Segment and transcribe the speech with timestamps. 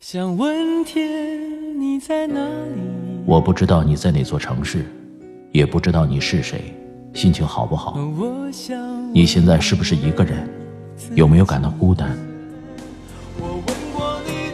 [0.00, 2.80] 想问天，你在哪里？
[3.26, 4.86] 我不知道你在哪座城市，
[5.50, 6.72] 也不知道你是谁，
[7.12, 7.98] 心情好不好？
[9.12, 10.48] 你现在是不是一个人？
[11.16, 12.16] 有没有感到孤单？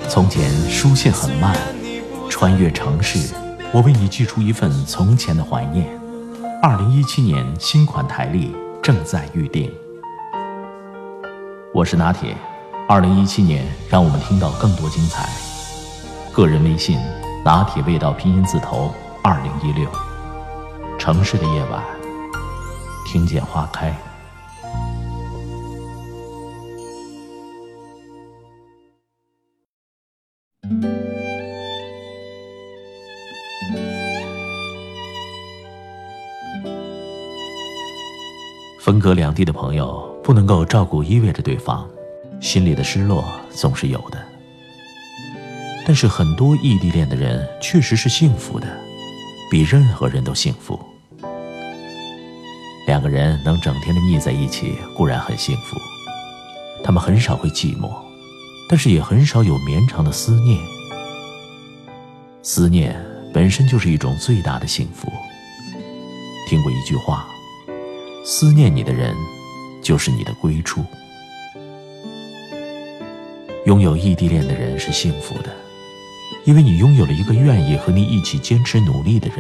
[0.09, 1.55] 从前书信很慢，
[2.31, 3.35] 穿越城市，
[3.71, 5.87] 我为你寄出一份从前的怀念。
[6.63, 8.51] 二零一七年新款台历
[8.83, 9.71] 正在预定。
[11.75, 12.35] 我是拿铁，
[12.87, 15.27] 二零一七年让我们听到更多精彩。
[16.35, 16.99] 个人微信：
[17.43, 19.89] 拿铁味道拼音字头二零一六。
[20.99, 21.83] 城市的夜晚，
[23.07, 23.97] 听见花开。
[38.79, 41.89] 分隔两地的朋友不能够照顾依偎着对方，
[42.45, 44.23] 心里的失落总是有的。
[45.87, 48.67] 但是很多异地恋的人确实是幸福的，
[49.51, 50.79] 比任何人都幸福。
[52.87, 55.79] 两个人能整天的腻在一起固然很幸福，
[56.85, 57.91] 他们很少会寂寞，
[58.69, 60.61] 但是也很少有绵长的思念。
[62.43, 62.95] 思念
[63.33, 65.11] 本身就是一种最大的幸福。
[66.47, 67.27] 听过一句话。
[68.23, 69.15] 思念你的人，
[69.83, 70.85] 就是你的归处。
[73.65, 75.51] 拥有异地恋的人是幸福的，
[76.45, 79.39] 因为你拥有了一个愿意和你一起坚持努力的人，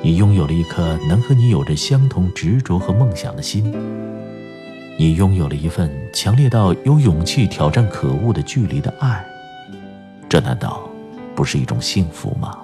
[0.00, 3.74] 你拥有了一颗能和你有着相同执着和梦想的心，
[4.96, 9.26] 你拥有了一份强烈到有勇气挑战可恶的距离的爱，
[10.28, 10.88] 这难道
[11.34, 12.56] 不是一种幸福吗？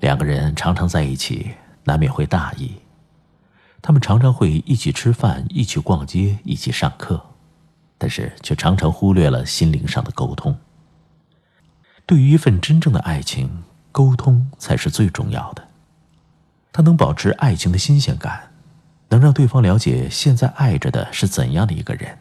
[0.00, 1.52] 两个人常常在一起，
[1.84, 2.72] 难免会大意。
[3.80, 7.24] 他们常常会一起吃饭，一起逛街，一起上课，
[7.96, 10.56] 但是却常常忽略了心灵上的沟通。
[12.04, 15.68] 对于一份真正的爱情，沟通才是最重要的。
[16.72, 18.50] 它能保持爱情的新鲜感，
[19.08, 22.18] 能让对方了解现在爱着的是怎样的一个人。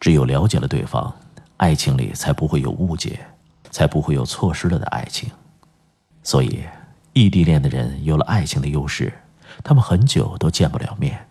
[0.00, 1.14] 只有了解了对方，
[1.56, 3.20] 爱情里才不会有误解，
[3.70, 5.30] 才不会有错失了的爱情。
[6.22, 6.62] 所以，
[7.12, 9.12] 异地恋的人有了爱情的优势，
[9.62, 11.26] 他们很久都见不了面。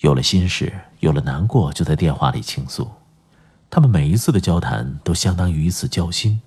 [0.00, 2.88] 有了心事，有了难过，就在电话里倾诉。
[3.70, 6.40] 他们每一次的交谈都相当于一次交心，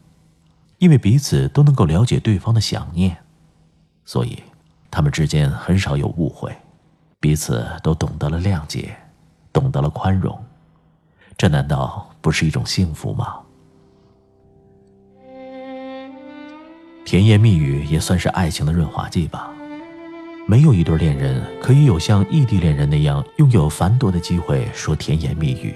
[0.79, 3.17] 因为彼此都能够了解对方的想念，
[4.05, 4.41] 所以
[4.89, 6.55] 他们之间很少有误会，
[7.19, 8.95] 彼此都懂得了谅解，
[9.53, 10.41] 懂得了宽容。
[11.37, 13.39] 这难道不是一种幸福吗？
[17.03, 19.51] 甜言蜜语也算是爱情的润滑剂吧。
[20.51, 25.73] 没有一对恋人可以有像异地恋人那样拥有繁多的机会说甜言蜜语。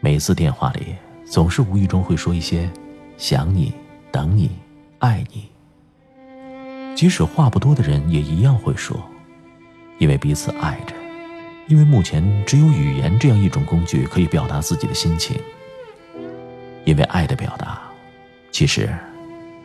[0.00, 0.94] 每次电话里
[1.24, 2.70] 总是无意中会说一些
[3.16, 3.72] “想你、
[4.10, 4.50] 等你、
[4.98, 5.48] 爱你”。
[6.94, 8.94] 即使话不多的人也一样会说，
[9.96, 10.94] 因为彼此爱着，
[11.68, 15.40] 因为目前只有语言这样一种工具可以表达自己的心情。
[16.84, 17.80] 因为爱的表达，
[18.50, 18.90] 其实。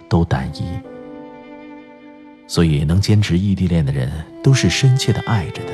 [0.07, 0.63] 都单一，
[2.47, 4.09] 所以能坚持异地恋的人
[4.41, 5.73] 都是深切的爱着的。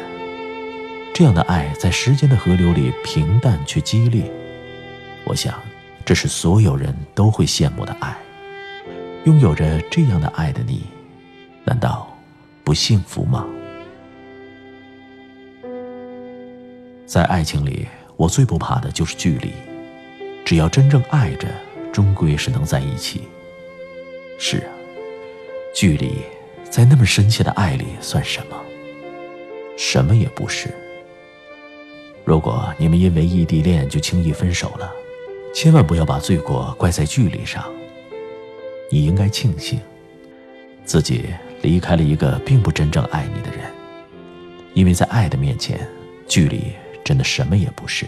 [1.14, 4.24] 这样的爱在时间的河流里平淡却激烈，
[5.26, 5.54] 我想，
[6.04, 8.18] 这是所有人都会羡慕的爱。
[9.26, 10.82] 拥有着这样的爱的你，
[11.64, 12.12] 难道
[12.64, 13.46] 不幸福吗？
[17.06, 19.52] 在爱情里，我最不怕的就是距离。
[20.44, 21.48] 只要真正爱着，
[21.92, 23.22] 终归是能在一起。
[24.40, 24.72] 是啊，
[25.76, 26.16] 距离
[26.74, 28.60] 在那么深切的爱里算什么？
[29.78, 30.74] 什么也不是。
[32.26, 34.92] 如果你们因为异地恋就轻易分手了，
[35.54, 37.64] 千万不要把罪过怪在距离上。
[38.90, 39.80] 你应该庆幸，
[40.84, 41.26] 自己
[41.62, 43.72] 离开了一个并不真正爱你的人，
[44.74, 45.88] 因为在爱的面前，
[46.28, 46.74] 距离
[47.04, 48.08] 真的什么也不是。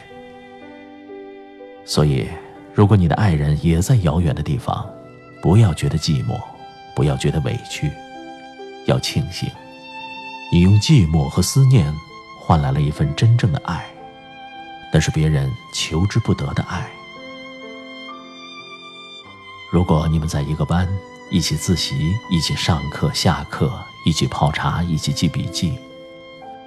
[1.86, 2.28] 所以，
[2.74, 4.92] 如果你的爱人也在遥远的地方，
[5.40, 6.42] 不要觉得寂寞，
[6.96, 7.92] 不要觉得委屈，
[8.86, 9.50] 要庆幸，
[10.52, 11.94] 你用寂寞和思念
[12.40, 13.86] 换来了一份真正的爱，
[14.94, 16.88] 那是别人求之不得的爱。
[19.72, 20.88] 如果你们在一个班，
[21.32, 25.78] 一起自习，一起上课下课，一起泡茶，一起记笔记，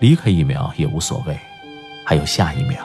[0.01, 1.39] 离开一秒也无所谓，
[2.05, 2.85] 还有下一秒。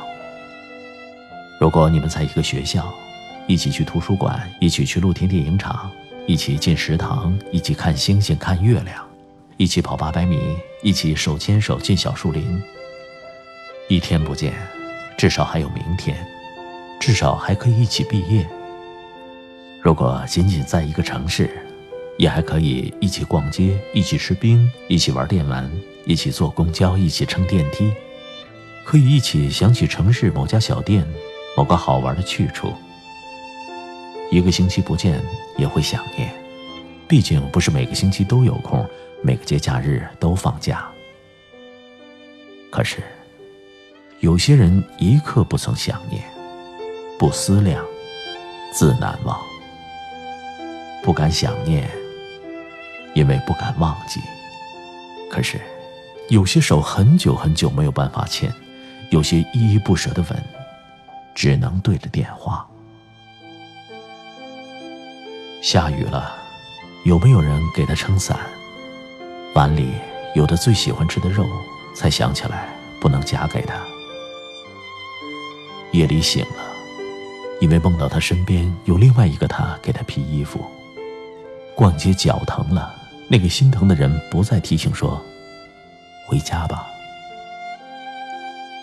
[1.59, 2.94] 如果你们在一个学校，
[3.47, 5.91] 一起去图书馆，一起去露天电影场，
[6.27, 9.03] 一起进食堂，一起看星星看月亮，
[9.57, 10.39] 一起跑八百米，
[10.81, 12.61] 一起手牵手进小树林。
[13.88, 14.53] 一天不见，
[15.17, 16.17] 至少还有明天，
[17.00, 18.47] 至少还可以一起毕业。
[19.81, 21.50] 如果仅仅在一个城市，
[22.17, 25.69] 也还可以一起逛街，一起吃冰，一起玩电玩，
[26.05, 27.94] 一起坐公交，一起乘电梯，
[28.83, 31.05] 可以一起想起城市某家小店，
[31.55, 32.73] 某个好玩的去处。
[34.31, 35.21] 一个星期不见
[35.57, 36.33] 也会想念，
[37.07, 38.83] 毕竟不是每个星期都有空，
[39.24, 40.86] 每个节假日都放假。
[42.70, 43.02] 可是，
[44.20, 46.22] 有些人一刻不曾想念，
[47.18, 47.84] 不思量，
[48.74, 49.40] 自难忘。
[51.02, 51.90] 不敢想念。
[53.16, 54.20] 因为不敢忘记，
[55.30, 55.62] 可是，
[56.30, 58.52] 有些手很久很久没有办法牵，
[59.12, 60.44] 有些依依不舍的吻，
[61.36, 62.68] 只能对着电话。
[65.62, 66.36] 下雨了，
[67.06, 68.40] 有没有人给他撑伞？
[69.53, 69.94] 碗里
[70.35, 71.45] 有他最喜欢吃的肉，
[71.95, 72.67] 才想起来
[73.00, 73.75] 不能夹给他。
[75.91, 76.73] 夜里醒了，
[77.61, 80.65] 因为梦到他身边有另外一个他给他披衣服。
[81.75, 83.01] 逛街脚疼了。
[83.29, 85.19] 那个心疼的人不再提醒说
[86.27, 86.85] ：“回家吧。”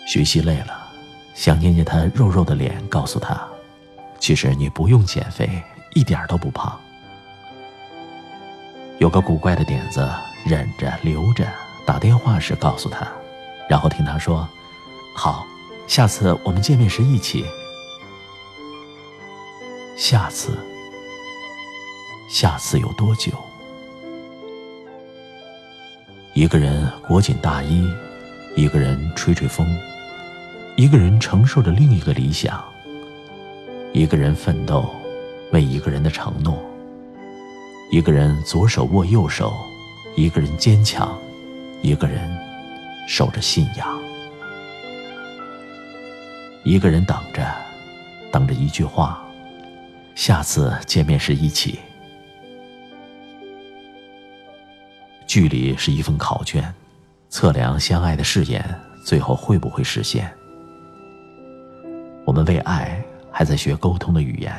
[0.05, 0.89] 学习累了，
[1.35, 3.39] 想捏捏他肉肉的脸，告诉他
[4.19, 5.61] ：“其实你不用减肥，
[5.93, 6.77] 一点都不胖。”
[8.97, 10.09] 有个古怪的点子，
[10.45, 11.47] 忍着留着，
[11.85, 13.07] 打电话时告诉他，
[13.69, 14.47] 然后听他说
[15.15, 15.45] ：“好，
[15.87, 17.45] 下次我们见面时一起。”
[19.95, 20.57] 下次，
[22.27, 23.31] 下次有多久？
[26.33, 27.87] 一个人裹紧大衣，
[28.55, 29.67] 一个人吹吹风，
[30.75, 32.63] 一个人承受着另一个理想，
[33.93, 34.89] 一个人奋斗，
[35.51, 36.57] 为一个人的承诺，
[37.91, 39.53] 一个人左手握右手，
[40.15, 41.17] 一个人坚强，
[41.81, 42.29] 一个人
[43.07, 43.99] 守着信仰，
[46.63, 47.49] 一个人等着，
[48.31, 49.25] 等着一句话，
[50.13, 51.79] 下次见面时一起。
[55.25, 56.73] 距离是一份考卷，
[57.29, 58.63] 测量相爱的誓言
[59.05, 60.31] 最后会不会实现。
[62.25, 64.53] 我们为爱还在学沟通的语言，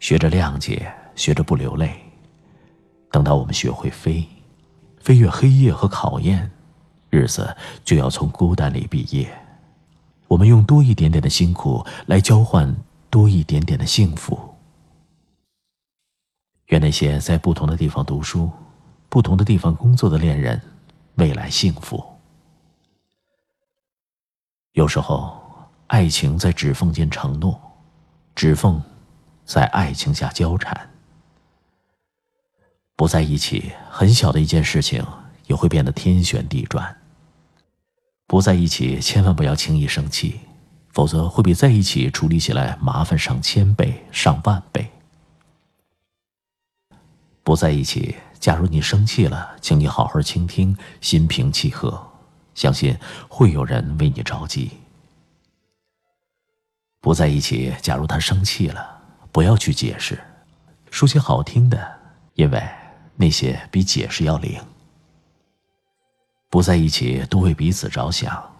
[0.00, 1.90] 学着谅解，学着不流泪。
[3.10, 4.22] 等到我们学会飞，
[5.06, 6.50] 飞越黑夜和考验，
[7.10, 9.32] 日子就要从孤单里毕业。
[10.26, 12.74] 我们用多一点点的辛苦来交换
[13.08, 14.36] 多一点点的幸福。
[16.70, 18.50] 愿那些在不同的地方读书。
[19.08, 20.60] 不同的地方工作的恋人，
[21.14, 22.04] 未来幸福。
[24.72, 25.40] 有时候，
[25.86, 27.56] 爱情在指缝间承诺，
[28.34, 28.82] 指缝
[29.44, 30.90] 在爱情下交缠。
[32.96, 35.04] 不在一起，很小的一件事情
[35.46, 36.96] 也会变得天旋地转。
[38.26, 40.40] 不在一起，千万不要轻易生气，
[40.88, 44.90] 否则会比在一起处理起来麻烦上千倍、上万倍。
[47.44, 48.16] 不在一起。
[48.38, 52.12] 假如你生气了，请你好好倾听，心平气和，
[52.54, 52.96] 相信
[53.28, 54.70] 会有人为你着急。
[57.00, 59.00] 不在一起，假如他生气了，
[59.32, 60.22] 不要去解释，
[60.90, 61.98] 说些好听的，
[62.34, 62.62] 因为
[63.16, 64.60] 那些比解释要灵。
[66.48, 68.56] 不在一起，多为彼此着想，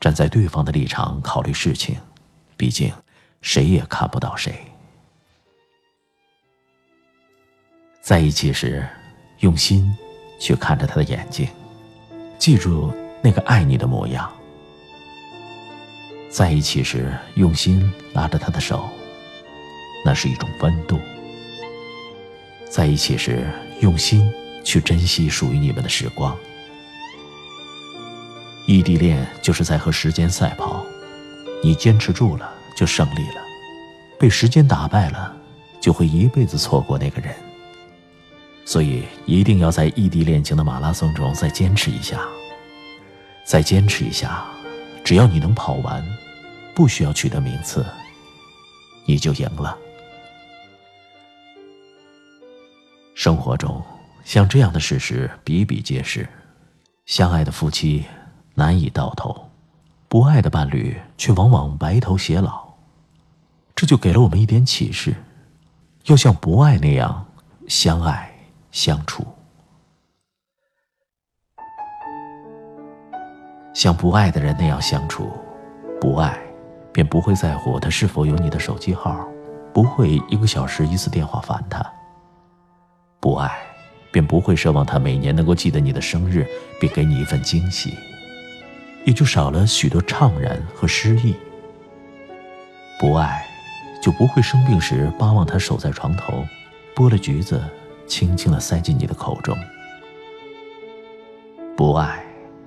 [0.00, 1.96] 站在对方的立场考虑事情，
[2.56, 2.92] 毕竟
[3.42, 4.54] 谁也看不到谁。
[8.00, 8.86] 在一起时。
[9.40, 9.94] 用心
[10.40, 11.46] 去看着他的眼睛，
[12.38, 12.90] 记住
[13.20, 14.32] 那个爱你的模样。
[16.30, 18.88] 在一起时，用心拉着他的手，
[20.02, 20.98] 那是一种温度。
[22.70, 23.46] 在一起时，
[23.84, 24.32] 用心
[24.64, 26.34] 去珍惜属于你们的时光。
[28.66, 30.82] 异地恋就是在和时间赛跑，
[31.62, 33.42] 你坚持住了就胜利了，
[34.18, 35.36] 被时间打败了，
[35.82, 37.34] 就会一辈子错过那个人。
[38.64, 42.22] 所以一定要在异地恋情的马拉松中再坚持一下，
[43.46, 44.46] 再坚持一下，
[45.04, 46.02] 只要你能跑完，
[46.74, 47.84] 不需要取得名次，
[49.04, 49.76] 你就赢了。
[53.24, 53.82] 生活中
[54.22, 56.28] 像这样的事实比比皆是，
[57.06, 58.04] 相爱的夫妻
[58.52, 59.48] 难以到头，
[60.10, 62.68] 不爱的伴侣却往往白头偕老，
[63.74, 65.14] 这就给了我们一点启示：
[66.04, 67.24] 要像不爱那样
[67.66, 68.30] 相爱。
[68.70, 69.24] 相处，
[73.72, 75.30] 像不爱的人那样相处，
[75.98, 76.38] 不爱，
[76.92, 79.26] 便不会在乎他是否有你的手机号，
[79.72, 81.90] 不会一个小时一次电话烦他。
[83.24, 83.50] 不爱，
[84.12, 86.46] 便不会奢望他每年能够记得你的生日，
[86.78, 87.94] 并给你一份惊喜，
[89.06, 91.34] 也就少了许多怅然和失意。
[93.00, 93.42] 不爱，
[94.02, 96.44] 就不会生病时巴望他守在床头，
[96.94, 97.58] 剥了橘子，
[98.06, 99.56] 轻轻的塞进你的口中。
[101.74, 102.22] 不爱，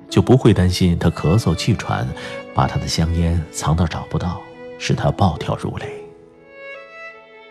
[0.10, 2.08] 就不会担心他咳嗽气喘，
[2.56, 4.42] 把他的香烟藏到找不到，
[4.80, 6.04] 使他暴跳如雷。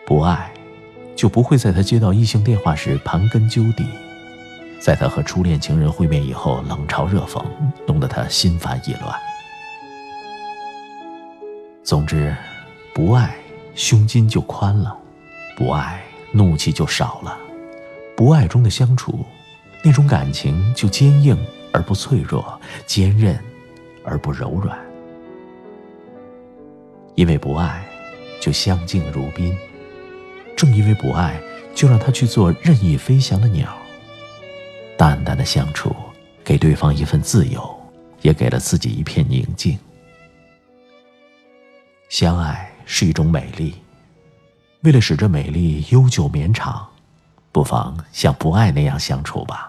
[0.05, 0.51] 不爱，
[1.17, 3.83] 就不会在他接到异性电话时盘根究底，
[4.79, 7.43] 在他和初恋情人会面以后冷嘲热讽，
[7.87, 9.19] 弄得他心烦意乱。
[11.83, 12.35] 总之，
[12.93, 13.35] 不爱，
[13.73, 14.95] 胸襟就宽了；
[15.57, 17.35] 不爱，怒气就少了；
[18.15, 19.25] 不爱中的相处。
[19.83, 21.35] 那种感情就坚硬
[21.71, 23.39] 而不脆弱，坚韧
[24.03, 24.77] 而不柔软。
[27.15, 27.83] 因为不爱，
[28.39, 29.55] 就相敬如宾；
[30.57, 31.39] 正因为不爱，
[31.75, 33.77] 就让他去做任意飞翔的鸟。
[34.97, 35.95] 淡淡的相处，
[36.43, 37.79] 给对方一份自由，
[38.23, 39.77] 也给了自己一片宁静。
[42.09, 43.75] 相爱是一种美丽，
[44.81, 46.87] 为了使这美丽悠久绵长，
[47.51, 49.66] 不妨像不爱那样相处吧。